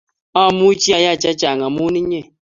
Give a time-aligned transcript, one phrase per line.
[0.41, 2.21] Amuchi ayai chechang amu inye